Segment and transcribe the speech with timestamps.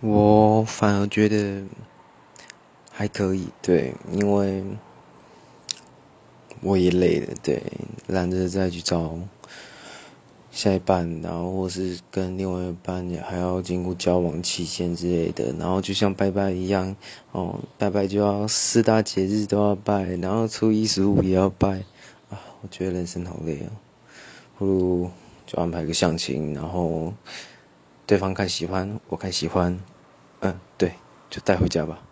[0.00, 1.62] 我反而觉得
[2.90, 4.64] 还可以，对，因为
[6.62, 7.62] 我也累了，对，
[8.06, 9.18] 懒得再去找
[10.50, 16.96] 下一半，然后或是跟另外一半也还要经过交往期限之类的，然后就像拜拜一样，
[17.32, 21.84] 哦，拜拜就要四大节日都要拜，然后初一十五也要拜，
[22.30, 23.68] 啊，我觉得人生好累啊，
[24.58, 25.10] 不如
[25.46, 27.12] 就安排个相亲，然后
[28.10, 29.78] 对方看喜欢，我看喜欢，
[30.40, 30.92] 嗯，对，
[31.30, 32.09] 就带回家吧。